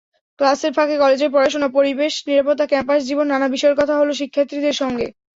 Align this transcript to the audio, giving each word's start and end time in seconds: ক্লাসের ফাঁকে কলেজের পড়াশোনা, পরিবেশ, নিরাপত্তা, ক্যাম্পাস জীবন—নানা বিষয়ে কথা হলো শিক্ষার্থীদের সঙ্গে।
ক্লাসের 0.39 0.71
ফাঁকে 0.73 0.95
কলেজের 0.97 1.33
পড়াশোনা, 1.33 1.67
পরিবেশ, 1.77 2.13
নিরাপত্তা, 2.27 2.65
ক্যাম্পাস 2.67 3.01
জীবন—নানা 3.09 3.47
বিষয়ে 3.47 3.79
কথা 3.79 3.95
হলো 3.97 4.11
শিক্ষার্থীদের 4.13 4.75
সঙ্গে। 4.81 5.07